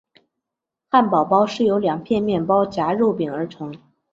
[0.89, 3.77] 汉堡包是由两片面包夹肉饼而成。